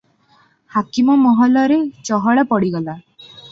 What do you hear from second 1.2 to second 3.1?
ମହଲରେ ଚହଳ ପଡିଗଲା।